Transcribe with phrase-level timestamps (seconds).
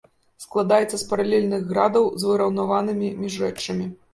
[0.43, 3.91] Складаецца з паралельных градаў з выраўнаванымі міжрэччамі.